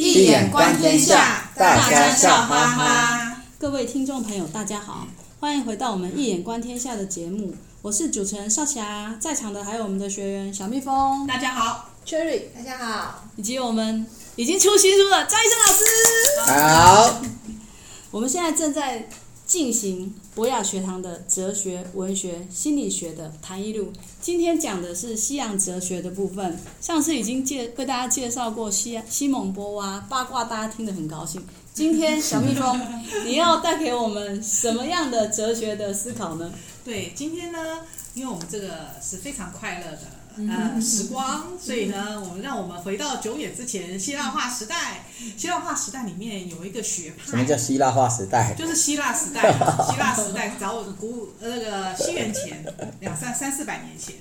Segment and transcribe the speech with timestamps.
[0.00, 3.42] 易眼观天下，大家笑哈哈。
[3.58, 5.08] 各位听众朋友，大家好，
[5.40, 7.52] 欢迎回到我们《一眼观天下》的节目。
[7.82, 14.06] 我是主持人少霞，在场的还有我们的学员小蜜蜂，大家好；Cherry，大家好；以及我们
[14.36, 17.20] 已经出新书的张医生老师，好。
[18.12, 19.08] 我们现在正在
[19.48, 23.90] 进行博雅学堂的哲学、文学、心理学的谈一路。
[24.20, 26.58] 今天讲的是西洋哲学的部分。
[26.82, 31.42] 上次已经介为大家介绍过西西蒙波娃八卦，大家听得很高兴。
[31.72, 32.78] 今天小蜜蜂，
[33.24, 36.52] 你要带给我们什么样的哲学的思考呢？
[36.84, 37.58] 对，今天呢，
[38.12, 40.17] 因为我们这个是非常快乐的。
[40.46, 45.04] 呃，时光，所以呢，我们让我们回到久远之前，希腊化时代。
[45.36, 47.30] 希腊化时代里面有一个学派。
[47.30, 48.54] 什么叫希腊化时代？
[48.54, 49.52] 就是希腊时代，
[49.90, 52.64] 希腊时代早古那个西元前
[53.00, 54.14] 两三三四百年前，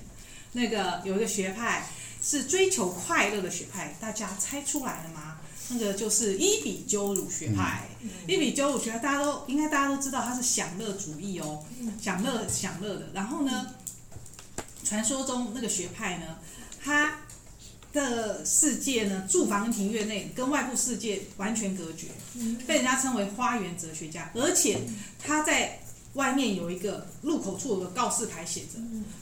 [0.53, 1.87] 那个有一个学派
[2.23, 5.37] 是追求快乐的学派，大家猜出来了吗？
[5.69, 7.83] 那个就是伊比鸠鲁学派。
[8.25, 11.63] 伊比鸠鲁学派大家都应该大家都知道，它是享乐主义哦，
[12.01, 13.09] 享乐享乐的。
[13.13, 13.67] 然后呢？
[14.87, 16.37] 传说中那个学派呢，
[16.81, 17.17] 他
[17.91, 22.07] 的世界呢，住房庭院内跟外部世界完全隔绝，
[22.65, 24.31] 被人家称为花园哲学家。
[24.33, 24.79] 而且
[25.21, 25.79] 他在
[26.13, 28.79] 外面有一个入口处有个告示牌，写着：“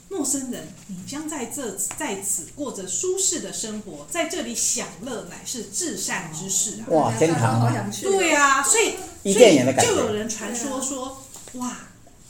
[0.08, 7.90] 陌生人，你将在这在此过着舒适的生活，在这里享乐乃是至善之事啊！”哇，天堂啊！
[8.02, 8.94] 对啊，所以
[9.32, 11.76] 所以就有人传说说，哇，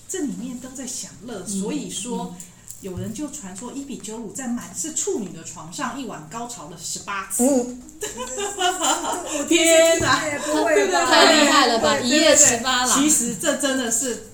[0.09, 2.35] 这里面都在享乐，所以说。
[2.83, 7.43] 有人就传说伊比鸠鲁在满是处女的床上一晚高潮了十八次。
[7.43, 7.83] 嗯，
[9.49, 11.07] 天哪，不会吧？
[11.11, 11.99] 太厉害了吧！
[11.99, 12.95] 一夜十八了。
[12.95, 14.27] 其实这真的是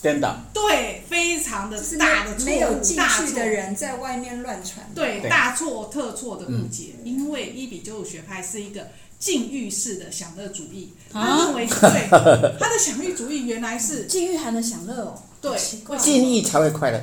[0.00, 0.34] 颠倒。
[0.54, 2.46] 对，非常的大的错误。
[2.46, 4.90] 没有进去的人在外面乱传。
[4.94, 6.94] 对，大错特错的误解。
[7.04, 10.94] 因为伊比鸠鲁学派是一个禁欲式的享乐主义。
[11.12, 12.08] 他认为，对
[12.58, 15.22] 他的享乐主义原来是禁欲还能享乐哦。
[15.42, 15.58] 对，
[15.98, 17.00] 禁欲才会快乐。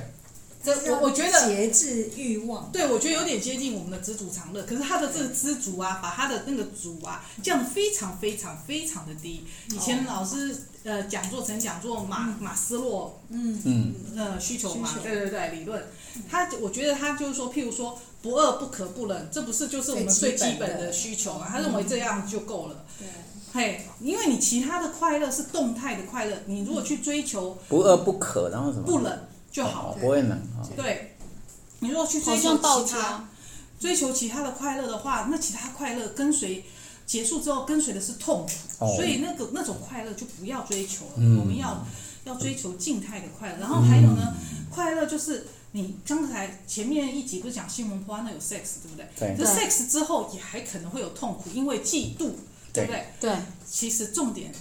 [0.88, 4.64] 我我觉得节制欲望，对，我觉得有点接近我们的知足常乐。
[4.64, 9.46] 可是他的这个知足啊，把他的那个足啊降得非常非常非常的低。
[9.70, 15.84] 以前老师呃讲座曾讲座马马斯洛嗯嗯呃需求嘛，对对对理论。
[16.30, 21.48] 他我觉得他就是说，譬如说不饿不渴不冷，这不是就是我们最基本的需求嘛？
[21.50, 22.86] 他认为这样就够了。
[22.98, 23.08] 对，
[23.54, 29.20] 嘿，因为你其他的快乐是动态的快乐，你如果去追求不饿不渴，然后什么不冷。
[29.58, 30.40] 就好，不会冷。
[30.76, 31.16] 对，
[31.80, 33.28] 你如果去追求其他，
[33.80, 36.64] 追求其他的快乐的话，那其他快乐跟随
[37.08, 38.86] 结束之后，跟随的是痛苦。
[38.96, 41.14] 所以那个那种快乐就不要追求了。
[41.40, 41.84] 我们要
[42.26, 43.58] 要追求静态的快乐。
[43.58, 44.32] 然后还有呢，
[44.70, 49.08] 快乐就是你刚才前面一集不是讲西蒙波娃那有 sex 对不对？
[49.18, 49.36] 对。
[49.36, 52.30] 可是 sex 之后也还可能会有痛苦，因为嫉妒，
[52.72, 53.08] 对不对？
[53.20, 53.36] 对。
[53.68, 54.54] 其实重点，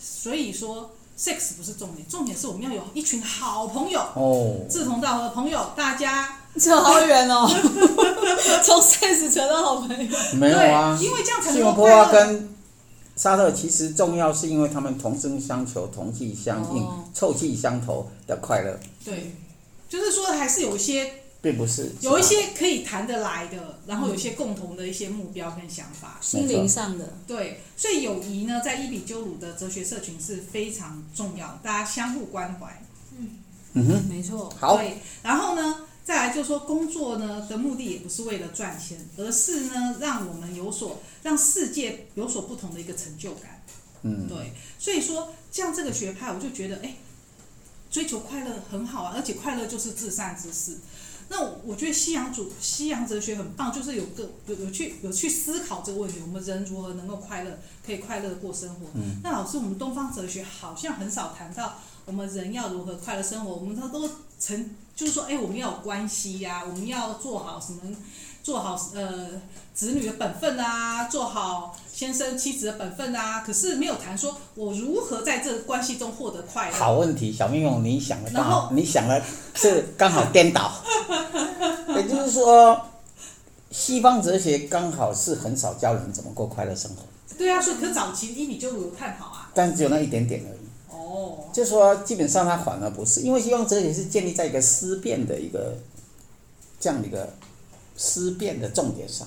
[0.00, 0.90] 所以说。
[1.18, 7.48] Sex 不是重点，重点是我们要有一群好朋友，哦，志同道合的朋友，大家扯好远哦，
[8.64, 12.40] 从 sex 扯到好朋友，没有啊，因为这样才能快乐。
[13.14, 18.80] 沙特其实重要是因为他们同声相求、同气相应、哦、臭气相投的快乐。
[19.04, 19.36] 对，
[19.88, 21.21] 就是说还是有一些。
[21.42, 27.14] 并不是有一些可以谈得来的，然后有一些共同的一些目标跟想法，心灵上的。
[27.26, 32.80] 对，所以友谊呢，在伊比鸠鲁的哲学社群是非常重要，大家相互关怀。
[33.18, 33.38] 嗯
[33.74, 34.54] 嗯哼，没错。
[34.60, 43.60] 好，对然后呢，再来就是说，工作呢的目的也不是为了赚钱，而是呢，让我们有所让世界有所不同的一个成就感。
[44.02, 44.52] 嗯，对。
[44.78, 46.94] 所以说，像这个学派，我就觉得，哎，
[47.90, 50.78] 追求快乐很好啊，而且快乐就是至善之事。
[51.34, 58.88] 那我觉得西洋主西洋哲学很棒，就是有个有有去有去思考这个问题，我们人如何能够快乐，可以快乐的过生活。
[58.92, 59.16] 嗯。
[59.24, 64.06] 那老师，我们东方哲学好像很少谈到我们人要如何快乐生活，我们都都
[64.38, 67.80] 曾就是说，哎，我们要有关系呀、啊，我们要做好什么。
[68.42, 69.28] 做好呃
[69.72, 76.76] 子女的本分啊，做好先生妻子的本分啊，可是没有谈说我如何在这个关系中获得快乐。
[76.76, 79.22] 好问题，小蜜蜂，你想的刚好，你想的
[79.54, 80.72] 是刚好颠倒。
[81.94, 82.80] 也就是说，
[83.70, 87.02] 西方哲学刚好是很少教人怎么过快乐生活。
[87.38, 90.58] 对啊，所以可早期伊比鸠鲁有探讨啊，但只有那一点点而已。
[90.90, 95.76] 哦，就是说基本上它反而不是，因为西方哲学是建立在一个思辨的一个
[96.80, 97.32] 这样的一个。
[97.96, 99.26] 思辨的重点上，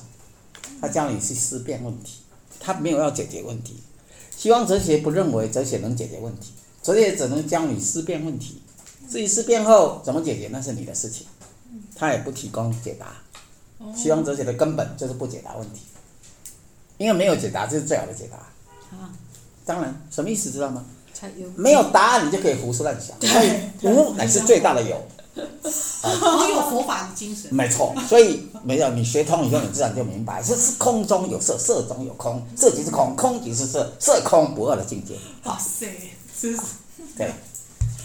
[0.82, 2.22] 他教你去思辨问题，
[2.60, 3.78] 他没有要解决问题。
[4.36, 6.52] 西方哲学不认为哲学能解决问题，
[6.84, 8.62] 哲学只能教你思辨问题。
[9.10, 11.28] 至于思辨后怎么解决，那是你的事情，
[11.96, 13.16] 他也不提供解答。
[13.96, 15.82] 西方哲学的根本就是不解答问题。
[16.98, 18.38] 因为没有解答，就是最好的解答。
[18.98, 19.12] 啊，
[19.66, 20.86] 当然，什么意思知道吗？
[21.56, 23.16] 没有答案，你就可以胡思乱想。
[23.20, 25.02] 所以无乃是最大的有。
[26.02, 27.54] 好有佛法的精神。
[27.54, 35.16] 没错，所以没有你学通以后，你自然就明白， 这是空中有色，色中有空，色即是空，空即是色，色空不二的境界。
[35.44, 35.88] 哇塞，
[36.38, 36.58] 是
[37.18, 37.34] 对，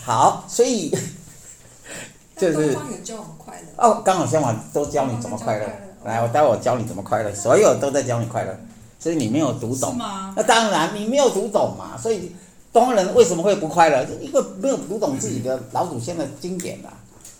[0.04, 0.90] 好，所以
[2.36, 3.66] 就是东方有教我们快乐。
[3.76, 5.66] 哦，刚好相反，都教你怎么快乐。
[6.04, 8.58] 来，我待会我教你怎么快乐，所有都在教你快乐，
[8.98, 9.94] 所以你没有读懂。
[9.96, 10.32] 吗？
[10.34, 12.34] 那当然，你没有读懂嘛，所以
[12.72, 14.02] 东方人为什么会不快乐？
[14.22, 16.88] 因为没有读懂自己的老祖先的经典啊。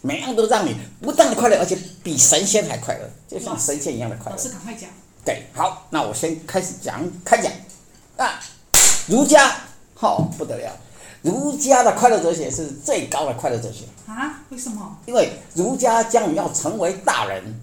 [0.03, 4.37] 每样都让你不但的快乐，而且比神仙还快乐，就像神仙一样的快乐。
[4.37, 4.89] 老师赶快讲。
[5.25, 7.53] 对，好，那我先开始讲，开讲。
[8.17, 8.41] 啊，
[9.07, 9.55] 儒家
[9.95, 10.73] 好、哦、不得了，
[11.23, 13.85] 儒家的快乐哲学是最高的快乐哲学。
[14.07, 14.41] 啊？
[14.49, 14.97] 为什么？
[15.07, 17.61] 因为儒家将你要成为大人，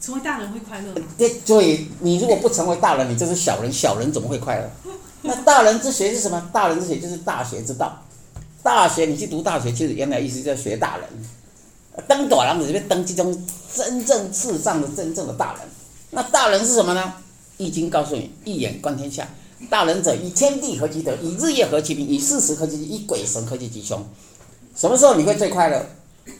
[0.00, 1.06] 成为大人会快乐吗？
[1.18, 4.70] 对，所以你如果不成为大人，你就是小人，小人怎么会快乐？
[5.22, 6.50] 那大人之学是什么？
[6.52, 8.00] 大人之学就是大学之道。
[8.62, 11.08] 大学，你去读大学，其实原来意思叫学大人。
[12.02, 15.62] 登大人这边登记中真正世上的真正的大人，
[16.10, 17.14] 那大人是什么呢？
[17.56, 19.28] 易经告诉你，一眼观天下，
[19.70, 24.04] 大人者以天地合其德，以日夜合其民，以四时合其节，以鬼神合其吉凶。
[24.74, 25.86] 什么时候你会最快乐？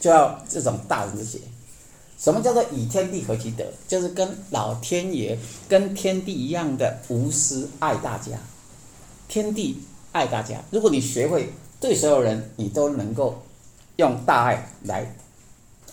[0.01, 1.39] 就要这种大人之学。
[2.19, 3.65] 什么叫做以天地合其德？
[3.87, 8.33] 就是跟老天爷、跟天地一样的无私爱大家，
[9.29, 9.81] 天地
[10.11, 10.61] 爱大家。
[10.71, 13.41] 如果你学会对所有人，你都能够
[13.97, 15.15] 用大爱来。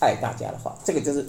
[0.02, 1.24] 爱大家的话，这个就是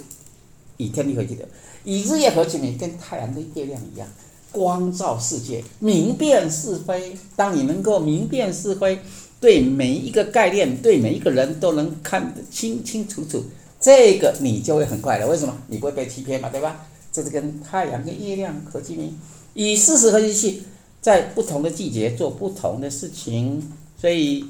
[0.78, 1.46] 以天地合其德，
[1.84, 4.08] 以日夜合其民，跟太阳跟月亮一样，
[4.52, 7.16] 光照世界，明辨是非。
[7.36, 9.00] 当你能够明辨是非，
[9.40, 13.44] 对每一个概念，对每一个人都能看得清清楚楚，
[13.80, 15.28] 这个你就会很快乐。
[15.28, 15.56] 为什么？
[15.68, 16.88] 你不会被欺骗嘛，对吧？
[17.12, 19.16] 这是跟太阳跟月亮合其民，
[19.54, 20.60] 以事实合其节，
[21.00, 23.62] 在不同的季节做不同的事情，
[24.02, 24.46] 所以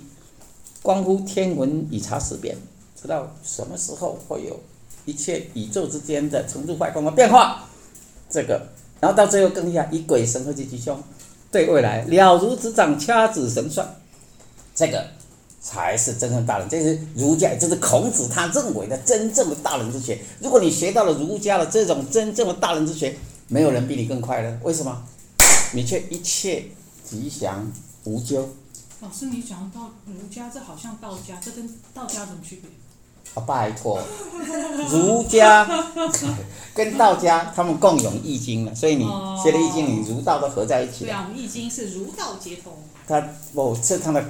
[0.81, 2.55] 关乎天文以察时变。
[3.03, 4.59] 知道什么时候会有
[5.05, 7.65] 一切宇宙之间的成住坏空的变化，
[8.29, 8.67] 这个，
[8.99, 10.97] 然后到最后更厉害，以鬼神合其吉凶，
[11.51, 13.95] 对未来了如指掌，掐指神算，
[14.73, 15.05] 这个
[15.61, 16.69] 才是真正大人。
[16.69, 20.19] 这是儒家，这是孔子他认为的真正的大人之学。
[20.39, 23.15] 如果你学到了儒家的这种真正的大人之学，
[23.49, 24.57] 没有人比你更快乐。
[24.63, 25.05] 为什么？
[25.73, 26.65] 你却一切
[27.03, 27.69] 吉祥
[28.05, 28.47] 无咎。
[29.01, 32.69] 老师，你讲到儒家，这好像道家，这跟道家有什么区别？
[33.33, 33.99] 啊，拜托，
[34.89, 35.67] 儒家
[36.73, 39.05] 跟道家他们共有易经了，所以你
[39.41, 41.11] 学了易经，你儒道都合在一起了。
[41.11, 42.73] 对啊，易经是儒道结通。
[43.07, 43.21] 他
[43.53, 44.23] 哦，是他的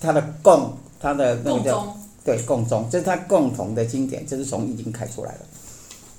[0.00, 5.40] 他的共他的那个叫对共宗，这是他共同的经典，就是从易经开出来的。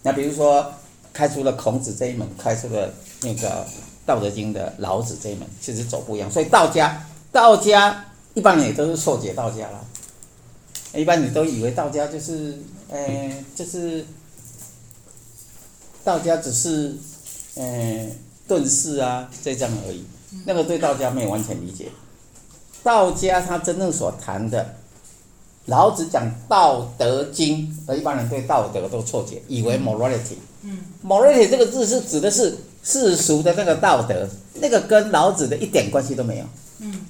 [0.03, 0.65] 那比如说，
[1.13, 2.89] 开出了孔子这一门，开出了
[3.21, 3.65] 那个
[4.05, 6.29] 道德经的老子这一门，其实走不一样。
[6.29, 9.83] 所以道家道家一般人也都是受解道家了。
[10.95, 12.57] 一般你都以为道家就是，
[12.89, 14.05] 呃，就是
[16.03, 16.95] 道家只是，
[17.55, 18.07] 呃，
[18.47, 20.05] 遁世啊，这样而已。
[20.45, 21.89] 那个对道家没有完全理解。
[22.83, 24.75] 道家他真正所谈的，
[25.65, 30.35] 老子讲《道德经》，而一般人对道德都错解，以为 morality。
[30.61, 30.79] 嗯。
[31.03, 36.45] morality 这个字是指的是世俗的那个道德，那个跟老子的一点关系都没有。
[36.79, 37.01] 嗯。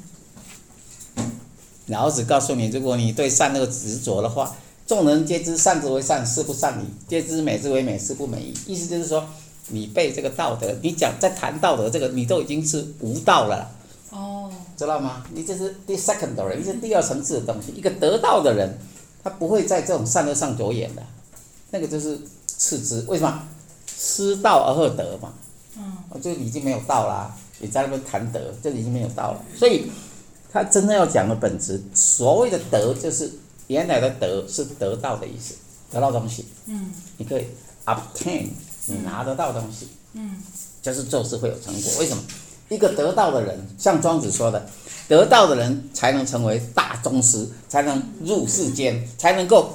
[1.87, 4.55] 老子告诉你，如果你对善恶执着的话，
[4.87, 8.53] 众人皆知善之为善，是不善已；皆知美之为美，是不美矣。
[8.65, 9.23] 意思就是说，
[9.67, 13.69] 你背这个道德，你讲在谈道德这个，你都已经是无道了。
[14.09, 15.23] 哦，知道吗？
[15.33, 17.71] 你这是第 secondary，这是第二层次的东西。
[17.75, 18.77] 一个得道的人，
[19.23, 21.03] 他不会在这种善恶上着眼的，
[21.69, 23.05] 那个就是次之。
[23.07, 23.43] 为什么？
[23.95, 25.33] 失道而后德嘛。
[25.77, 27.31] 嗯，就已经没有道了。
[27.59, 29.45] 你在那边谈德，就已经没有道了。
[29.55, 29.85] 所以。
[30.55, 33.29] 他真正要讲的本质，所谓的德，就是
[33.67, 35.53] 原来的德是得到的意思，
[35.91, 36.45] 得到东西。
[36.67, 37.45] 嗯，你可以
[37.83, 38.47] obtain，
[38.85, 39.89] 你拿得到东西。
[40.13, 40.37] 嗯，
[40.81, 41.91] 就是做事会有成果。
[41.99, 42.23] 为什么？
[42.69, 44.65] 一个得道的人，像庄子说的，
[45.09, 49.73] 得道的人才能成为大宗师，才能入世间，才能够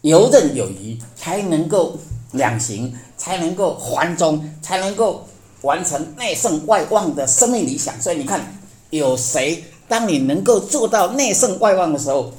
[0.00, 1.98] 游刃有余，才能够
[2.30, 5.28] 两行，才能够环中，才能够
[5.60, 8.00] 完成内圣外望的生命理想。
[8.00, 8.58] 所以你看，
[8.88, 9.62] 有谁？
[9.92, 12.32] 当你能够做到内圣外望的时候，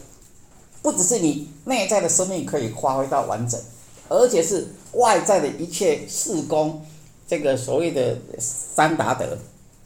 [0.82, 3.62] 不只是你内在的生命可以发挥到完整，
[4.10, 6.84] 而且是外在的一切事功，
[7.28, 9.38] 这个所谓的三达德，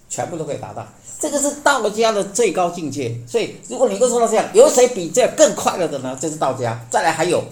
[0.08, 0.88] 全部都可以达到。
[1.20, 3.14] 这个是道家的最高境界。
[3.28, 6.18] 所以，如果你能够做到这样，有谁比这更快乐的呢？
[6.22, 6.80] 这是道家。
[6.90, 7.44] 再来还有，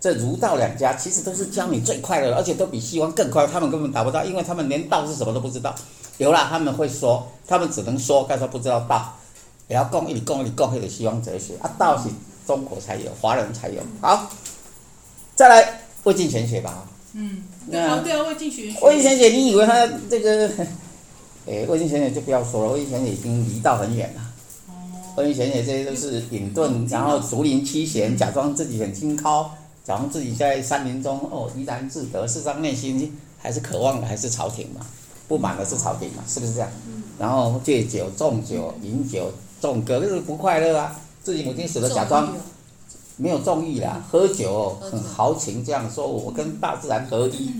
[0.00, 5.74] 这儒道两家其实都是教你最快乐，而且都比西方更快乐，他们根本达不到，因为他们连道是什么都不知道。
[6.18, 9.14] 有啦他们会说，他们只能说，但是不知道道。
[9.66, 12.10] 也要共一共一讲，那个西方哲学啊，道是
[12.46, 13.80] 中国才有，华人才有。
[14.02, 14.30] 好，
[15.34, 16.86] 再来魏晋玄学吧。
[17.14, 18.78] 嗯，那对啊，魏晋玄学。
[18.80, 20.50] 魏晋玄学，你以为他这个？
[21.48, 24.20] 哎，魏晋玄学就不要说了，魏晋玄学已经离道很远了。
[24.68, 24.74] 哦。
[25.16, 29.50] 魏晋玄学这些都是隐遁，然后竹林七贤，假装自己很清高，
[29.82, 34.84] 假装自己在山林中哦怡然自得，事实上内心还是渴望的还是朝廷嘛，
[35.28, 36.70] 不满的是朝廷嘛，是不是这样？
[37.18, 39.32] 然后借酒纵酒饮酒。
[39.60, 40.94] 纵歌就是不快乐啊！
[41.22, 42.30] 自己母亲死了，假装
[43.16, 47.50] 没有纵欲啦，喝酒很豪情，这样说我跟大自然合一。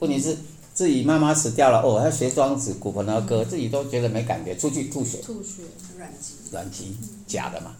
[0.00, 0.36] 问题是
[0.74, 5.18] 自己妈妈死掉了，哦，要学庄子古盆儿歌，自己都觉得没感觉，出去吐血。
[5.18, 5.62] 吐血，
[5.96, 6.34] 软极。
[6.50, 6.96] 软极，
[7.28, 7.76] 假的嘛。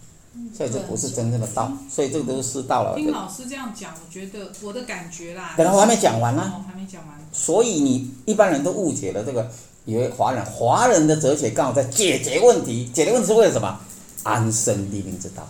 [0.55, 2.95] 所以这不是真正的道，所以这个都是失道了。
[2.95, 5.53] 听老师这样讲，我觉得我的感觉啦。
[5.57, 6.51] 等下我还没讲完呢。
[6.55, 7.17] 哦，还没讲完。
[7.31, 9.49] 所以你一般人都误解了这个。
[9.85, 13.77] 以为华人，华人的哲学刚好在解决问题，解决问题是为了什么？
[14.23, 15.45] 安身立命之道。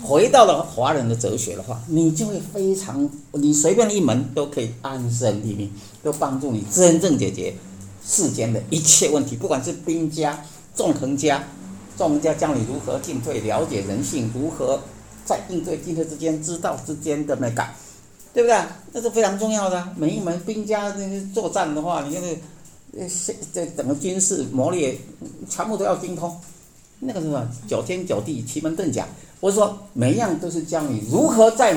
[0.00, 7.56] 回到了华人的哲学的话，你就会非常，你随便一门都可以安身立命，都帮助你真正解决
[8.06, 9.34] 世间的一切问题。
[9.34, 10.44] 不管是兵家、
[10.76, 11.42] 纵横家，
[11.96, 14.80] 纵横家教你如何进退，了解人性，如何
[15.24, 17.64] 在应对进退之间知道之间的那个，
[18.34, 18.58] 对不对？
[18.92, 19.88] 那是非常重要的。
[19.96, 22.36] 每一门兵家那些作战的话，你就是。
[22.94, 24.94] 这这整个军事谋略
[25.48, 26.38] 全部都要精通，
[27.00, 27.48] 那个什么？
[27.66, 29.08] 九天九地，奇门遁甲。
[29.40, 31.74] 我说每一样都是教你如何在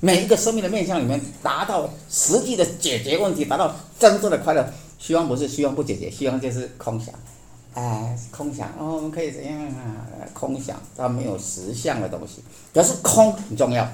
[0.00, 4.68] 每一个生命的面向里面达到实际的解决问题，达到真正的快乐。
[4.98, 7.14] 希望不是希望不解决，希望就是空想，
[7.76, 10.08] 哎，空想哦，我们可以怎样啊？
[10.32, 12.42] 空想，它没有实相的东西。
[12.72, 13.84] 可是空很重要，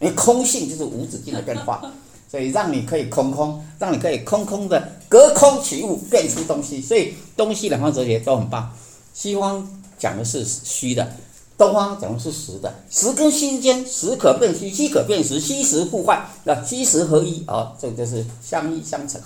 [0.00, 1.82] 因为空性就是无止境的变化。
[2.30, 6.80] 所以让你可以空空，让你可以空空的隔空取物，变出东西。
[6.80, 8.74] 所以东西两方哲学都很棒。
[9.12, 11.12] 西方讲的是虚的，
[11.58, 12.72] 东方讲的是实的。
[12.88, 19.20] 实跟虚间，实可变虚，虚可变实，虚实互换，那虚实合一，哦，这就是相依相成。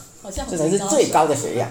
[0.48, 1.70] 这才是最高的学养。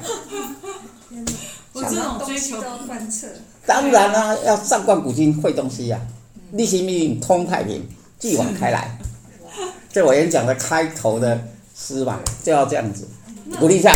[1.75, 3.27] 我这种追求贯彻。
[3.65, 6.08] 当然啦、啊，要上贯古今，会东西呀、啊，
[6.53, 7.86] 立心命运，通太平，
[8.17, 8.98] 继往开来。
[9.91, 13.05] 这我演讲的开头的诗吧，就要这样子
[13.60, 13.91] 鼓励一下。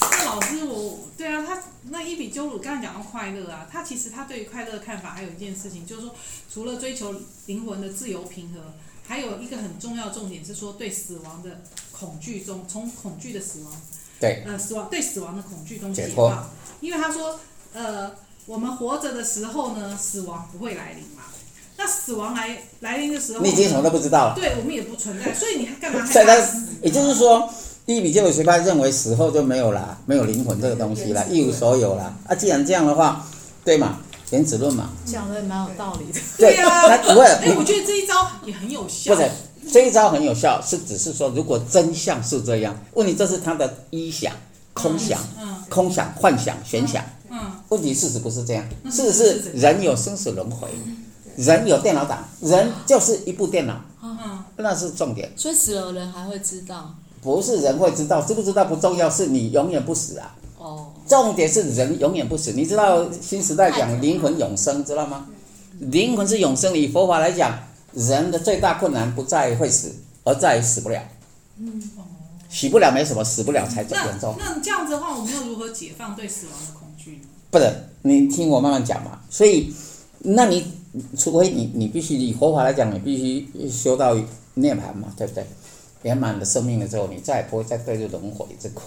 [0.00, 6.14] 那老师我，我对啊，他那一比鸠鲁刚才讲到快乐啊，他其实他对于快乐的看法还有一件事情，就是说，
[6.52, 7.14] 除了追求
[7.46, 8.60] 灵魂的自由平和，
[9.06, 13.72] 还有一个很重要重点是说，对死亡的恐惧中，从恐惧的死亡，
[14.22, 16.48] 对，呃，死亡对死亡的恐惧中解放，
[16.80, 17.40] 因为他说，
[17.74, 18.12] 呃，
[18.46, 21.24] 我们活着的时候呢，死亡不会来临嘛。
[21.76, 24.34] 那死亡来来临的时候，你已经什么都不知道了。
[24.36, 26.68] 对，我们也不存在，所以你还干嘛害怕死？
[26.82, 27.50] 也就是说，
[27.86, 32.16] 伊比鸠鲁学派认为死后就没有了，没有灵魂这个东西了，一无所有了。
[32.28, 33.26] 啊，既然这样的话，
[33.64, 33.98] 对嘛？
[34.30, 34.90] 原子论嘛。
[35.04, 36.20] 讲的蛮有道理的。
[36.38, 37.26] 对啊，那不会。
[37.26, 39.16] 哎，我觉得这一招也很有效。
[39.16, 39.28] 不是，
[39.70, 44.32] 这一招很有效，是只是说，如果真相是这样，问题这是他的臆想、
[44.72, 45.18] 空想、
[45.68, 47.04] 空想、幻想、玄想。
[47.30, 47.38] 嗯。
[47.68, 50.68] 问题事实不是这样，事实是人有生死轮回。
[51.36, 54.18] 人有电脑档，人就是一部电脑，嗯，
[54.56, 55.32] 那是重点。
[55.34, 56.94] 所以死了人还会知道？
[57.22, 60.36] 不是人会知道，知不知道不重要，是你永远不死啊。
[60.58, 60.92] 哦。
[61.06, 65.26] 重点是人永远不死，你知道新时代讲灵魂永生，知道吗？
[65.78, 67.58] 灵魂是永生，以佛法来讲，
[67.94, 69.94] 人的最大困难不在于会死，
[70.24, 71.02] 而在于死不了。
[71.58, 71.82] 嗯。
[72.50, 74.34] 死不了没什么，死不了才最严重。
[74.38, 77.22] 那这样子的话，我们要如何解放对死亡的恐惧呢？
[77.50, 77.72] 不是，
[78.02, 79.20] 你听我慢慢讲嘛。
[79.30, 79.74] 所以，
[80.20, 80.64] 那你。
[81.16, 84.14] 除非你你必须以佛法来讲，你必须修到
[84.52, 85.42] 涅槃嘛，对不对？
[86.02, 88.82] 圆满的生命了之后，你再也不会再堕入轮回之苦，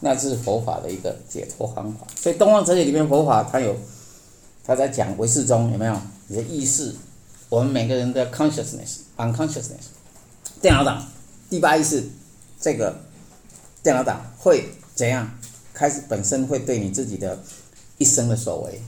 [0.00, 2.06] 那是佛法的一个解脱方法。
[2.14, 3.74] 所以东方哲学里面佛法它有，
[4.62, 5.96] 它在讲唯识中有没有？
[6.26, 6.94] 你的意识，
[7.52, 9.90] 我们每个人的 consciousness，unconsciousness，
[10.62, 11.04] 电脑党，
[11.50, 12.02] 第八意识，
[12.58, 12.96] 这个
[13.82, 15.30] 电脑党会怎样？
[15.74, 17.38] 开始本身会对你自己的
[17.98, 18.80] 一生的所为。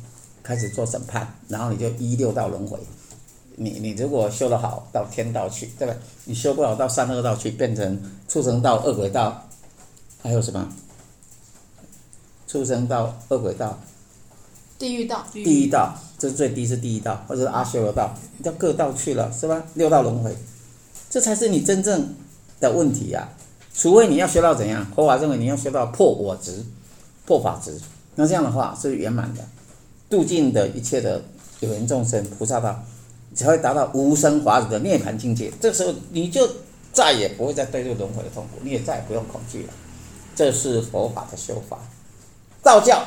[0.42, 2.78] 开始做审判，然后你就一六道轮回。
[3.56, 5.94] 你你如果修得好，到天道去，对吧？
[6.24, 9.46] 你修不好，到三恶道去，变成畜生道、恶鬼道，
[10.22, 10.66] 还有什么？
[12.46, 13.78] 畜生道、恶鬼道、
[14.84, 15.24] 地狱道。
[15.32, 19.64] 地狱道，这是最低是地狱道，或者是阿修罗道，你到各道去了，是吧？
[19.72, 20.36] 六道轮回，
[21.08, 22.14] 这才是你真正
[22.60, 23.32] 的问题呀、啊。
[23.72, 24.86] 除非你要修到怎样？
[24.94, 26.62] 佛法认为你要修到破我执、
[27.24, 27.80] 破法执，
[28.16, 29.42] 那这样的话是圆满的。
[30.10, 31.22] 度尽的一切的
[31.60, 32.84] 有缘众生，菩萨道，
[33.34, 35.50] 才会达到无生法忍的涅槃境界。
[35.58, 36.46] 这时候你就
[36.92, 39.72] 再也不会再对这个轮回的痛苦，你也再也不用恐惧了。
[40.36, 41.78] 这是佛法的修法。
[42.62, 43.02] 道教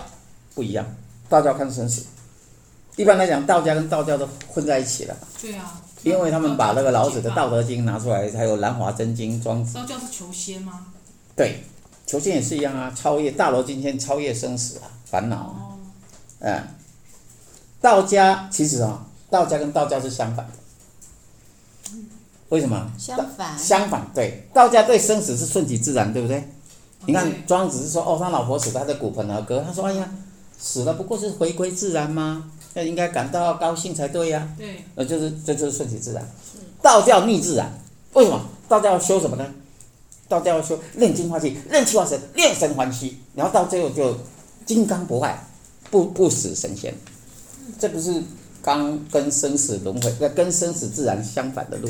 [0.55, 0.85] 不一样，
[1.29, 2.05] 道教看生死。
[2.95, 5.15] 一般来讲，道家跟道教都混在一起了。
[5.41, 5.81] 对啊。
[6.03, 9.73] 因为他们把那个老子的《道德经》拿出来，还有《兰华真经》、庄子。
[9.73, 10.85] 道教是求仙吗？
[11.35, 11.63] 对，
[12.05, 15.35] 求仙也是一样啊，超越大罗金仙，超越生死啊，烦恼。
[15.37, 15.77] 哦。
[16.39, 16.63] 嗯。
[17.81, 20.53] 道家其实啊，道家跟道教是相反的。
[22.49, 22.89] 为什么？
[22.97, 23.57] 相反。
[23.59, 26.47] 相反，对，道家对生死是顺其自然，对不对？
[27.05, 29.63] 你看庄子是说，哦，他老婆死，他的骨盆而歌。
[29.65, 30.09] 他说，哎呀，
[30.59, 32.51] 死了不过是回归自然吗？
[32.73, 34.47] 那应该感到高兴才对呀。
[34.57, 34.83] 对。
[34.95, 36.27] 呃，就是这就是顺其自然。
[36.81, 37.71] 道教逆自然，
[38.13, 38.39] 为什么？
[38.67, 39.45] 道教要修什么呢？
[40.27, 44.17] 道教要修炼精化气，炼气化神，炼神还虚，然后到最后就
[44.65, 45.41] 金刚不坏，
[45.89, 46.93] 不不死神仙。
[47.79, 48.21] 这不是
[48.61, 51.89] 刚跟生死轮回，那跟生死自然相反的路。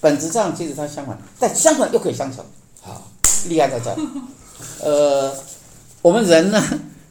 [0.00, 2.44] 本质上其实它相反，但相反又可以相成。
[2.80, 3.10] 好，
[3.48, 3.96] 厉害在这。
[4.84, 5.34] 呃，
[6.02, 6.62] 我们人呢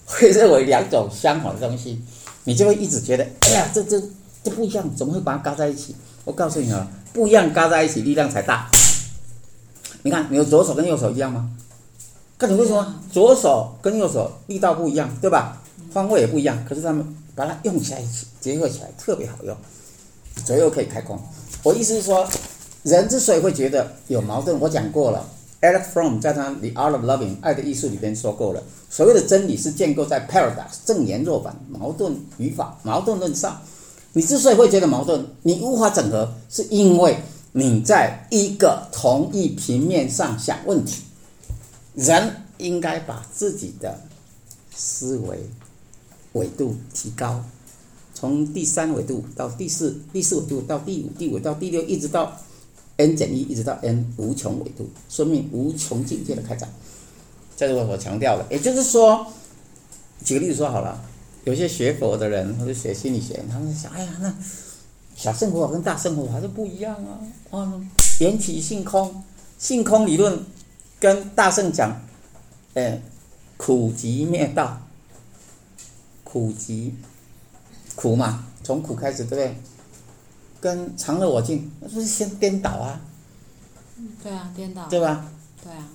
[0.08, 2.02] 会认为两种相反的东西。
[2.46, 4.02] 你就会一直觉得，哎呀，这这
[4.42, 5.94] 这不一样，怎么会把它嘎在一起？
[6.24, 8.72] 我告诉你啊，不一样嘎在一起，力量才大。
[10.04, 11.52] 你看，你的左手跟右手一样吗？
[12.38, 15.62] 看你为什么左手跟右手力道不一样，对吧？
[15.92, 19.58] 方位也不一样，可是他们把它用起来一起，结合起来特别好用，
[20.46, 21.20] 左右可以开弓。
[21.64, 22.26] 我意思是说，
[22.84, 25.28] 人之所以会觉得有矛盾，我讲过了。
[25.60, 28.62] Eric Fromm 在他《The Art of Loving》爱的艺术里边说过了，
[28.92, 33.60] 所谓的真理是建构在 paradox 正言若反、矛盾语法、矛盾论上。
[34.14, 37.18] 你之所以会觉得矛盾，你无法整合，是因为
[37.54, 41.02] 你在一个同一平面上想问题。
[41.96, 44.02] 人应该把自己的
[44.76, 45.50] 思维
[46.34, 47.44] 维度提高，
[48.14, 52.38] 从第三维度到第四，第四维度到第五，第五到第六，一直到。
[52.98, 56.68] N 减一一直到 n 无穷维度，说明无穷境界的开展。
[57.56, 58.46] 这是我所强调的。
[58.50, 59.25] 也就是说，
[60.24, 61.01] 举个例子说好了，
[61.44, 64.34] 有些学佛的人或者学心理学，他们想，哎呀，那
[65.15, 67.19] 小圣佛跟大圣佛还是不一样啊。
[67.52, 67.82] 啊，
[68.19, 69.24] 缘起性空，
[69.58, 70.39] 性空理论
[71.00, 72.00] 跟大圣讲，
[72.74, 73.02] 哎，
[73.58, 74.82] 苦集灭道，
[76.24, 76.93] 苦集
[77.95, 79.56] 苦嘛，从苦开始，对不对？
[80.60, 83.00] 跟常乐我净，那不是先颠倒啊？
[84.24, 84.88] 对啊，颠倒。
[84.89, 85.26] 对吧？
[85.63, 85.88] 对啊。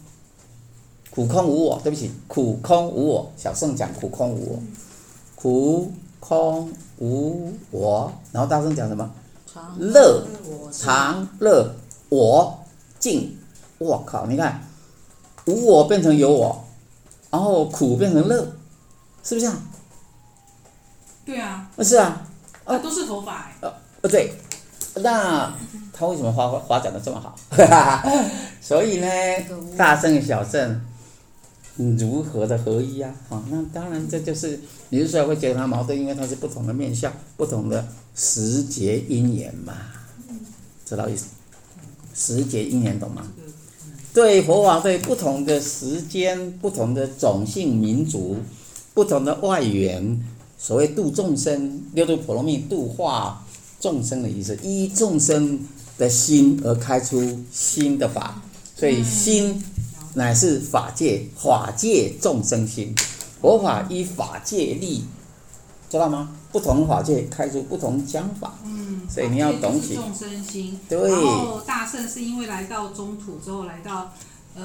[1.10, 3.32] 苦空无我，对不起，苦空无我。
[3.36, 4.72] 小圣讲苦空无我，嗯、
[5.36, 9.10] 苦空无我，然后大圣讲什么？
[9.52, 10.26] 常乐
[10.72, 11.74] 常乐
[12.08, 12.58] 我
[12.98, 13.36] 净。
[13.78, 14.26] 我靠！
[14.26, 14.62] 你看，
[15.46, 16.64] 无我变成有我，
[17.30, 18.36] 然后苦变成乐，
[19.24, 19.56] 是不是这样？
[21.26, 21.68] 对啊。
[21.80, 22.24] 是啊。
[22.64, 23.56] 啊，都是佛法哎。
[23.60, 24.32] 呃，不，对。
[24.94, 25.54] 那
[25.92, 27.34] 他为什么发发展的这么好？
[28.60, 29.08] 所以呢，
[29.76, 30.80] 大圣小圣
[31.98, 33.14] 如何的合一啊？
[33.30, 39.72] 哦，那当然这就是你是说会觉得它矛盾，因为它是不同的面相，不同的时节因缘嘛，
[40.84, 41.26] 知道意思？
[42.14, 43.26] 时节因缘懂吗？
[44.12, 48.36] 对佛法，对不同的时间、不同的种姓民族、
[48.92, 50.22] 不同的外缘，
[50.58, 53.41] 所谓度众生、六度普罗蜜、度化。
[53.82, 55.58] 众生的意思，依众生
[55.98, 58.40] 的心而开出新的法，
[58.76, 59.60] 所以心
[60.14, 62.94] 乃是法界，法界众生心，
[63.40, 65.02] 佛法依法界立，
[65.90, 66.36] 知道吗？
[66.52, 70.78] 不同法界开出不同讲法，嗯，所以你要懂起众生心。
[70.88, 71.10] 对。
[71.10, 74.12] 然后大圣是因为来到中土之后，来到
[74.54, 74.62] 呃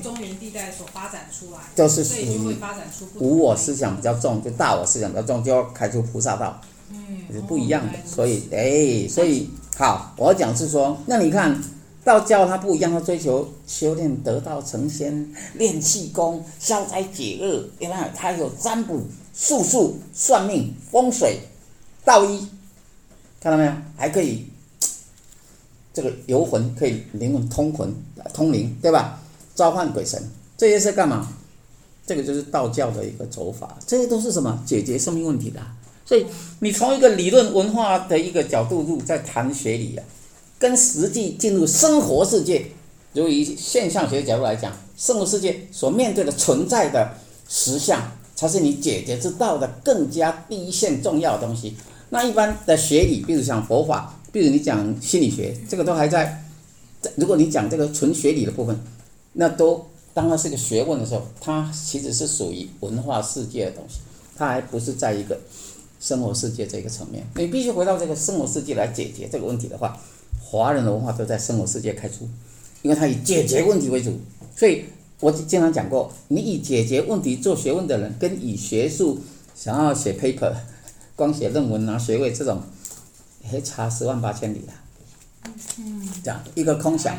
[0.00, 6.60] 中原地带所发展出来，就是所以就会发展出无我思想比较重，就大我思想比较重，就要开出菩萨道。
[6.90, 11.60] 嗯是不一样的，所以哎，所以好，我讲是说，那你看
[12.04, 19.02] 道教它不一样，它追求修炼得道成仙，练气功，消灾解厄，另外它有占卜、
[19.34, 21.40] 术数、算命、风水、
[22.04, 22.48] 道医，
[23.40, 23.72] 看到没有？
[23.96, 24.46] 还可以
[25.92, 27.94] 这个游魂，可以灵魂通魂、
[28.32, 29.20] 通灵，对吧？
[29.54, 30.22] 召唤鬼神，
[30.56, 31.28] 这些是干嘛？
[32.06, 34.62] 这个就是道教的一个走法，这些都是什么？
[34.64, 35.60] 解决生命问题的。
[36.08, 36.24] 所以
[36.60, 40.02] 你从一个理论文化的一个角度入，在谈学理啊，
[40.58, 42.64] 跟实际进入生活世界，
[43.12, 47.12] 由于现象学的角度来讲，生活世界所面对的存在的
[47.46, 51.76] 实相，才是你解决之道的更加第一线重要的东西。
[52.08, 56.42] 那一般的学理，比如像佛法，比如你讲心理学，这个都还在。
[57.16, 58.80] 如果你讲这个纯学理的部分，
[59.34, 63.98] 那都当它是个学问的时候，它其实是属于文化世界的东西，
[64.38, 65.38] 它还不是在一个。
[66.00, 69.98] 生活世界这个层面，你必须回到这个生活世界来解决这个问题的话，
[70.40, 72.28] 华人的文化都在生活世界开出，
[72.82, 74.18] 因为它以解决问题为主，
[74.56, 74.84] 所以
[75.20, 79.20] 我经常讲过，你以解决问题做学问的人，跟以学术
[79.54, 80.54] 想要写 paper，
[81.16, 82.62] 光写论文拿学位这种，
[83.42, 84.72] 还差十万八千里啊。
[85.78, 87.16] 嗯，这样一个空想，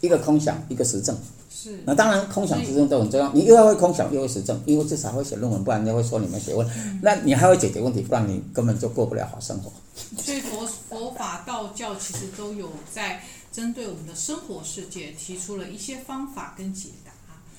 [0.00, 1.16] 一个空想，一个实证。
[1.52, 3.30] 是，那当然，空想实证都很重要。
[3.32, 6.66] 你又要会空想，又会实证，因为至少会写论文，不然人家会说你们学问。
[7.02, 9.70] 那你还会解决问题，不然你根本就过不了好生活。
[10.16, 17.09] 所以佛佛法道教其实都有在针对我们的生活世界提出了一些方法跟解答，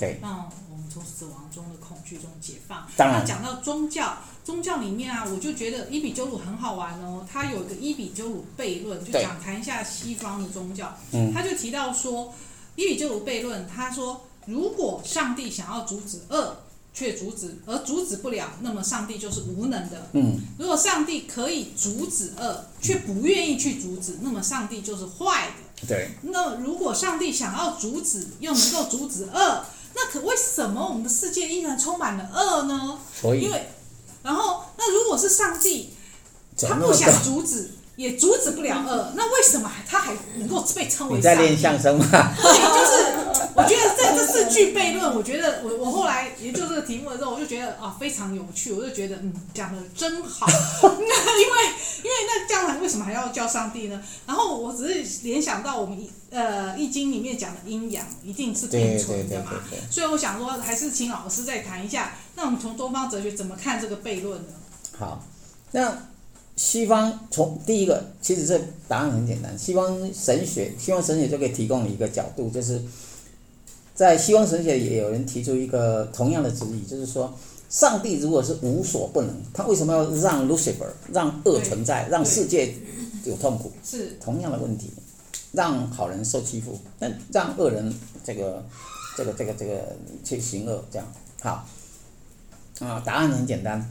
[0.01, 2.85] 对，让我们从死亡中的恐惧中解放。
[2.97, 7.25] 当然，那讲到宗教，宗教里面啊，我就觉得伊比鸠鲁很好玩哦。
[7.31, 10.97] 他有一个伊比鸠鲁悖论，就讲谈一下西方的宗教。
[11.13, 12.33] 嗯，他就提到说。
[12.77, 16.55] 伊比鸠鲁悖论，他说，如果上帝想要阻止恶，
[16.93, 20.07] 却阻止而阻止不了，那么上帝就是无能的。
[20.13, 25.53] 嗯，如果上帝可以阻止恶，却不愿意去阻止，那么上帝就是坏的。
[25.87, 26.11] 对。
[26.21, 29.65] 那如果上帝想要阻止，又能够阻止恶，
[29.95, 32.97] 那可为什么我们的世界依然充满了恶呢？
[33.21, 33.69] 所以，因为，
[34.23, 35.93] 然后，那如果是上帝，
[36.57, 37.71] 他不想阻止。
[37.97, 41.17] 也阻止不了恶，那为什么他还能够被称为？
[41.17, 42.05] 你在练相声吗？
[42.09, 43.10] 对，就是
[43.53, 50.45] 我觉得这这是句悖论，我觉得我我后来研究这个题目的时候，我就觉得啊非常有趣，我就觉得嗯讲的真好。
[50.47, 50.89] 那
[51.41, 51.55] 因为
[52.03, 54.01] 因为那将来为什么还要叫上帝呢？
[54.25, 59.51] 然后我只是联想到我们呃易经里面讲的阴阳一定是并存的嘛，
[59.89, 64.53] 所以我想说还是请老师再谈一下，那我们从东方哲学怎么看这个悖论呢？
[64.97, 65.23] 好，
[65.71, 66.07] 那。
[66.57, 69.57] 西方从第一个，其实这答案很简单。
[69.57, 72.79] 西方神学，西方神学就可以提供一个角度，就是
[74.01, 77.31] 在西方神学也有人提出一个同样的质疑，就是说，
[77.69, 82.73] 上帝如果是无所不能，他为什么要让 Lucifer 让恶存在，让世界
[83.25, 83.71] 有痛苦？
[83.85, 84.89] 是同样的问题，
[85.51, 88.65] 让好人受欺负，那让恶人这个
[89.15, 91.07] 这个这个这个去行恶，这样
[91.39, 91.67] 好
[92.79, 92.99] 啊？
[93.05, 93.87] 答案很简单，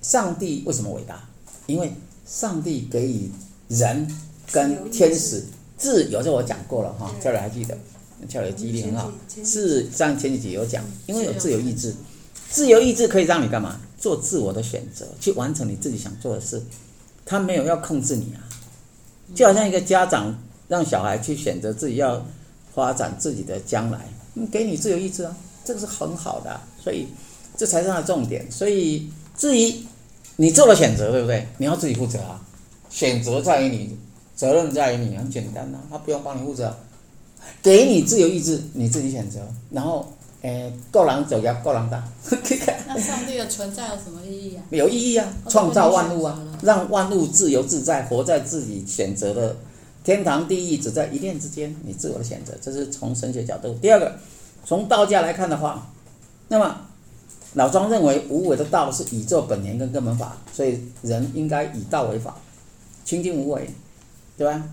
[0.00, 1.22] 上帝为什么伟大？
[1.68, 1.92] 因为
[2.26, 3.30] 上帝给予
[3.68, 4.12] 人
[4.50, 5.44] 跟天使
[5.78, 7.78] 自由，这我讲过了哈，教授还记得，
[8.28, 9.12] 教授记忆力很好。
[9.44, 11.94] 是上前几集有讲，因为有自由意志，
[12.50, 13.80] 自由意志可以让你干嘛？
[13.98, 16.62] 做自我的选择，去完成你自己想做的事。
[17.24, 18.42] 他没有要控制你啊，
[19.34, 20.36] 就好像一个家长
[20.68, 22.24] 让小孩去选择自己要
[22.74, 24.08] 发展自己的将来，
[24.50, 27.06] 给你自由意志啊，这个是很好的，所以
[27.56, 28.50] 这才是他的重点。
[28.50, 29.74] 所以至于。
[30.36, 31.46] 你做了选择，对不对？
[31.58, 32.40] 你要自己负责啊！
[32.88, 33.96] 选择在于你，
[34.34, 36.74] 责任在于你，很简单呐、啊，他不用帮你负责，
[37.62, 39.40] 给你自由意志，你自己选择。
[39.70, 42.02] 然后，诶，够狼走呀，够狼大。
[42.86, 44.62] 那上帝的存在有什么意义啊？
[44.70, 49.56] 有意义啊，创造万物啊，让万物自由自在，活在自己选择的
[50.02, 51.74] 天堂地狱，只在一念之间。
[51.84, 53.74] 你自我的选择，这是从神学角度。
[53.80, 54.16] 第二个，
[54.64, 55.90] 从道家来看的话，
[56.48, 56.86] 那么。
[57.54, 62.34] 老庄认为无为的道是宇宙本源跟根本法，所以人应该以道为法，
[63.04, 63.68] 清净无为，
[64.38, 64.64] 对吧？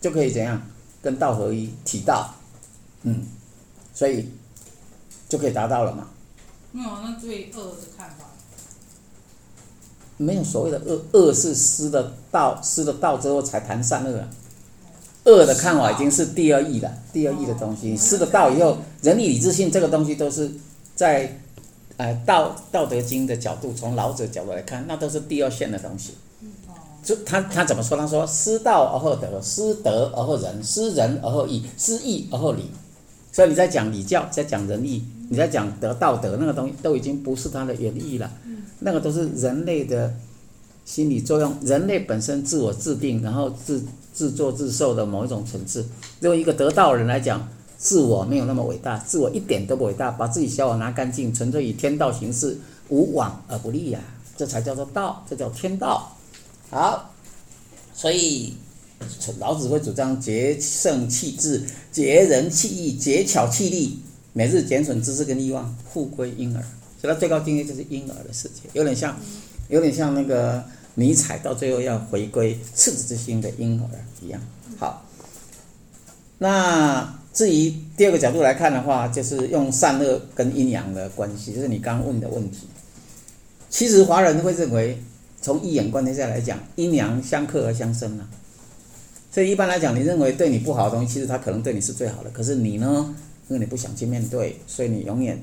[0.00, 0.62] 就可以怎样
[1.02, 2.32] 跟道合一，体道，
[3.02, 3.26] 嗯，
[3.92, 4.30] 所以
[5.28, 6.08] 就可以达到了嘛。
[6.70, 8.26] 没有，那对恶的看法？
[10.16, 14.24] 没有所谓的恶，恶是失的道，失了道之后才谈善恶。
[15.24, 17.96] 恶的看法已经是第二义了，第二义的东西。
[17.96, 20.50] 失了道以后，仁义礼智信这个东西都是
[20.94, 21.38] 在。
[21.98, 26.14] 呃，道道德经的角度，从老子角度来看，那都是第二线的东西。
[27.02, 27.96] 就他他怎么说？
[27.96, 32.70] 他说：失道而后德，失德而后仁，失仁而后义，失义而后礼。
[33.32, 38.30] 所以你在讲礼教，在讲仁义，你在讲德道德那个东西，都已经不是它的原意了。
[38.80, 40.14] 那个都是人类的
[40.84, 45.86] 心理作用，人类本身自我制定，然后自自作自受的某一种层次。
[46.20, 47.48] 作为一个得道人来讲。
[47.78, 52.56] 自我没有那么伟大，自我一点都不伟大，把自己小我拿干净，纯粹以天道行事，
[52.90, 53.98] 无往而不利呀、
[54.36, 56.11] 这才叫做道，这叫天道。
[56.72, 57.14] 好，
[57.94, 58.54] 所以
[59.38, 63.98] 老子会主张节圣弃智，节仁弃义，节巧弃利，
[64.32, 66.62] 每日减损知识跟欲望，复归婴儿。
[66.98, 69.14] 所以他最高境界就是婴儿的世界，有点像，
[69.68, 73.86] 有点像那个尼采到最后要回归赤子之心的婴儿
[74.22, 74.40] 一样。
[74.78, 75.04] 好，
[76.38, 77.18] 那。
[77.34, 82.66] 至于第二个角度来看的话，就是用善恶跟阴阳的关系，就是你刚问的问题。
[83.70, 85.02] 其实华人会认为，
[85.42, 88.26] 从一眼观天下来讲，阴阳相克而相生啊。
[89.30, 92.30] 所以一般来讲，你认为对你不好的东西，其实它可能对你是最好的。
[92.30, 93.14] 可是你呢，
[93.48, 95.42] 因为你不想去面对，所以你永远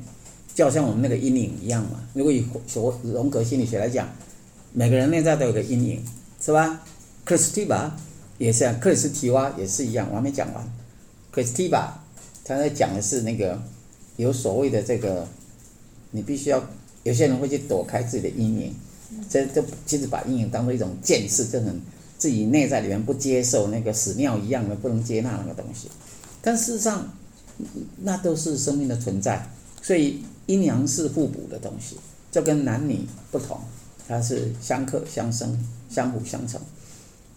[0.56, 2.00] 就好像我们那个阴影一样嘛。
[2.14, 4.08] 如果以所荣格心理学来讲，
[4.74, 6.04] 每个人内在都有个阴影，
[6.40, 6.82] 是吧？
[7.26, 7.98] 克里斯蒂巴
[8.38, 10.64] 也是，克里斯提娃也是一样，我还没讲完。
[11.32, 12.04] 克里斯蒂巴
[12.44, 13.62] 他在讲的是那个
[14.18, 15.28] 有所谓的这个，
[16.12, 16.64] 你必须要
[17.04, 18.76] 有些人会去躲开自己的阴影，
[19.30, 21.82] 这这其实把阴影当做一种见识，就很
[22.18, 25.90] 自己内在里面不接受那个屎尿一样的，不能接纳那个东西。
[26.42, 27.12] 但事实上，
[28.02, 29.50] 那都是生命的存在，
[29.82, 31.98] 所以阴阳是互补的东西，
[32.32, 33.60] 这跟男女不同，
[34.08, 36.60] 它是相克相生、相辅相成。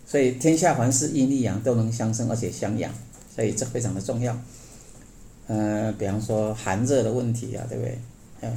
[0.06, 2.92] 所以天下凡事阴历阳都能相生，而且相养，
[3.34, 4.38] 所以这非常的重要。
[5.46, 7.98] 呃，比方说寒热的问题啊，对不对？
[8.42, 8.56] 嗯，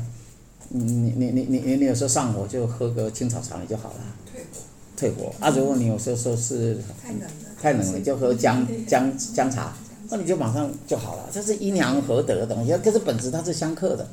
[0.69, 3.99] 你你你你你你有时候上火就喝个青草茶你就好了，
[4.31, 4.59] 退火。
[4.97, 5.49] 退火啊！
[5.49, 7.27] 如果你有时候说是太冷了，
[7.61, 9.73] 太冷了就喝姜姜姜茶，
[10.09, 11.29] 那你就马上就好了。
[11.31, 14.07] 这是阴阳合德的东西，可是本质它是相克的。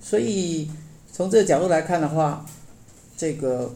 [0.00, 0.70] 所以
[1.12, 2.44] 从这个角度来看的话，
[3.16, 3.72] 这个。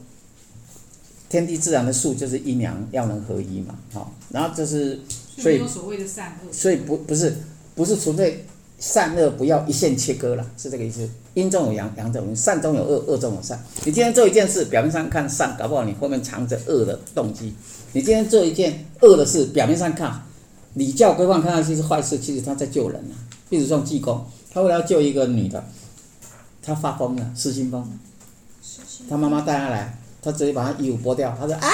[1.26, 5.00] 天地自然的数就是阴阳要能合一嘛，好，然后就是
[5.36, 7.34] 所以所谓的善恶，所以不不是
[7.74, 8.44] 不是纯粹
[8.78, 11.08] 善恶不要一线切割了，是这个意思。
[11.34, 13.62] 阴中有阳，阳中有阴，善中有恶，恶中有善。
[13.84, 17.54] 你今天做一件事，表面上看善，搞不好你后面藏着恶的动机。
[17.92, 20.22] 你今天做一件恶的事，表面上看
[20.74, 23.14] 礼教规范看上去是坏事，其实他在救人啊。
[23.48, 25.64] 比如说济公，他为了要救一个女的，
[26.62, 27.86] 他发疯了，失心疯，
[29.08, 29.98] 他妈妈带他来。
[30.22, 31.68] 他直接把他衣服剥掉，他说啊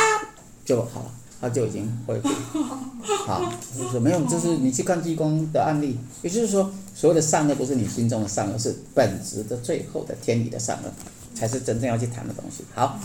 [0.64, 2.28] 就好了，他就已经恢复。
[3.26, 10.92] 好，我说没有，就是你去看济公的案例，也就是说，所谓的善恶不是你心中的善恶，是本质的最后的天理的善恶，
[11.34, 12.64] 才是真正要去谈的东西。
[12.74, 12.98] 好，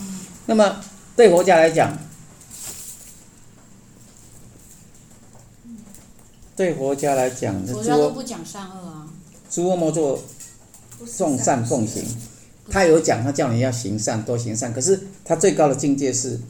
[0.46, 0.80] 那么
[1.14, 1.96] 对佛家来讲，
[6.56, 9.08] 对佛家来讲，佛家都不讲善恶啊，
[9.50, 10.20] 诸恶莫作，
[11.16, 12.04] 众善奉行。
[12.68, 14.72] 他有讲，他叫你要行善，多行善。
[14.72, 16.40] 可是他最高的境界是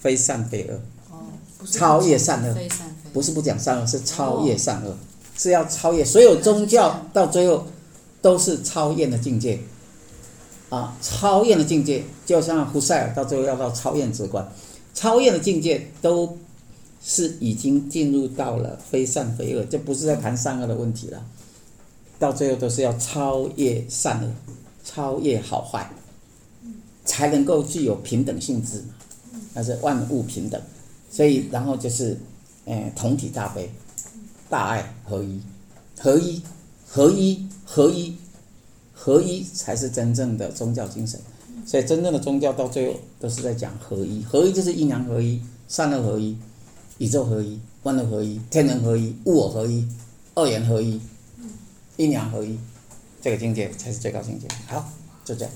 [0.00, 0.80] 非善非恶，哦，
[1.70, 2.56] 超越善恶，
[3.12, 4.96] 不是不讲善恶，是超越善恶，
[5.36, 7.66] 是要超越所有宗教，到最后
[8.22, 9.58] 都是超越的境界，
[10.68, 14.46] 啊，超越的境界，就像胡塞尔到最后要到超越之观，
[14.94, 16.38] 超越的境界都
[17.02, 21.22] 是已经进入到了非善非恶，就不是在谈善恶的问题了，
[22.18, 24.30] 到最后都是要超越善恶。
[24.88, 25.90] 超越好坏，
[27.04, 28.84] 才能够具有平等性质，
[29.52, 30.62] 那是万物平等。
[31.10, 32.18] 所以，然后就是，
[32.64, 33.70] 呃，同体大悲，
[34.50, 35.40] 大爱合一，
[35.98, 36.42] 合一，
[36.86, 38.16] 合一，合一，
[38.92, 41.18] 合一才是真正的宗教精神。
[41.66, 46.36] 所以，真正的宗教到最后都是在讲合一，合一就是阴阳合一，善恶合一，
[46.98, 49.86] 宇宙合一，万物合一，天人合一，物我合一，
[50.34, 51.00] 二元合一，
[51.96, 52.58] 阴阳合一。
[53.22, 54.46] 这个境界才是最高境界。
[54.68, 54.88] 好，
[55.24, 55.52] 就这样。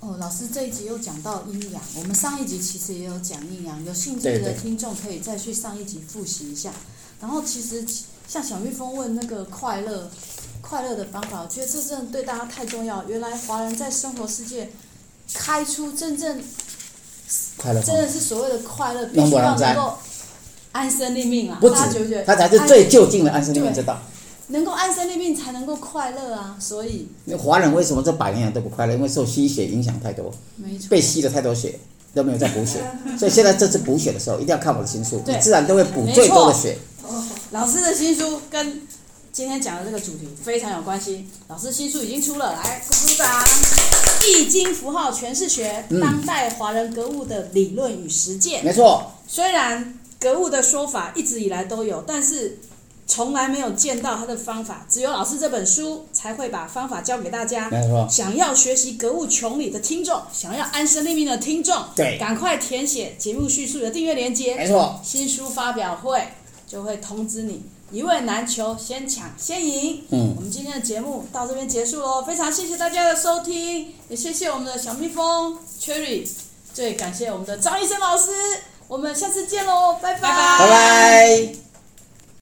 [0.00, 6.70] 哦，老师这一集又讲到阴阳，我们上一集其实也有讲阴阳，有兴趣的听众可以再去上一集复习一下。
[7.20, 7.84] 然后其实
[8.28, 10.08] 像小蜜蜂问那个快乐，
[10.60, 13.04] 快乐的方法，我觉得这真的对大家太重要。
[13.08, 14.70] 原来华人在生活世界
[15.34, 16.40] 开出真正
[17.56, 19.98] 快乐，真的是所谓的快乐，必须要能够
[20.70, 21.58] 安身立命啊！
[21.60, 24.00] 不止，他才是最就近的安身立命之道。
[24.48, 26.56] 能够安身立命才能够快乐啊！
[26.58, 28.94] 所以，那华人为什么这百年来都不快乐？
[28.94, 31.78] 因为受吸血影响太多，没错，被吸了太多血，
[32.14, 32.82] 都没有再补血。
[33.18, 36.78] 所以现在这次补血的时候，一定要看我的新书，你自然都会补最多的血。
[37.50, 38.82] 老师的新书跟
[39.30, 41.26] 今天讲的这个主题非常有关系。
[41.48, 43.44] 老师新书已经出了，来鼓鼓掌！
[44.26, 48.62] 《易经符号诠释学：当代华人格物的理论与实践》。
[48.64, 49.12] 没错。
[49.26, 52.58] 虽然格物的说法一直以来都有，但是。
[53.08, 57.70] 从来没有见到他的方法，只有老师这本书才会把方法教给大家。
[57.70, 58.06] 没错。
[58.08, 64.54] 想要学习格物穷理的听众，想要安身立命的听众，对，赶快填写节目叙述的订阅链接。
[64.54, 65.00] 没错。
[65.02, 66.22] 新书发表会
[66.66, 70.04] 就会通知你，一位难求，先抢先赢。
[70.10, 70.34] 嗯。
[70.36, 76.28] 我们今天的节目到这边结束喽，非常谢谢大家的收听，也谢谢我们的小蜜蜂 Cherry，
[76.74, 78.30] 最感谢我们的张医生老师，
[78.86, 80.20] 我们下次见喽，拜拜。
[80.20, 81.67] 拜拜。